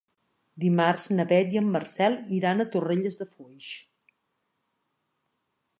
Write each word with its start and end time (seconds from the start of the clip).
Dimarts 0.61 1.03
na 1.17 1.25
Beth 1.31 1.53
i 1.55 1.59
en 1.61 1.67
Marcel 1.75 2.17
iran 2.39 2.65
a 2.65 2.67
Torrelles 2.77 3.21
de 3.21 3.31
Foix. 3.35 3.71